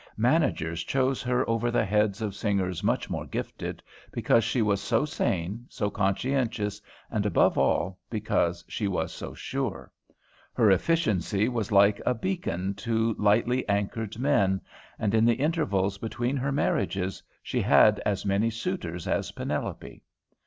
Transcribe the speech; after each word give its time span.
Managers 0.17 0.83
chose 0.83 1.21
her 1.21 1.47
over 1.47 1.69
the 1.69 1.85
heads 1.85 2.23
of 2.23 2.33
singers 2.33 2.83
much 2.83 3.07
more 3.07 3.27
gifted, 3.27 3.83
because 4.11 4.43
she 4.43 4.59
was 4.63 4.81
so 4.81 5.05
sane, 5.05 5.67
so 5.69 5.91
conscientious, 5.91 6.81
and 7.11 7.23
above 7.23 7.55
all, 7.55 7.99
because 8.09 8.65
she 8.67 8.87
was 8.87 9.13
so 9.13 9.35
sure. 9.35 9.91
Her 10.55 10.71
efficiency 10.71 11.47
was 11.47 11.71
like 11.71 12.01
a 12.03 12.15
beacon 12.15 12.73
to 12.77 13.13
lightly 13.19 13.63
anchored 13.69 14.17
men, 14.17 14.61
and 14.97 15.13
in 15.13 15.23
the 15.23 15.35
intervals 15.35 15.99
between 15.99 16.35
her 16.35 16.51
marriages 16.51 17.21
she 17.43 17.61
had 17.61 17.99
as 17.99 18.25
many 18.25 18.49
suitors 18.49 19.07
as 19.07 19.31
Penelope. 19.33 20.01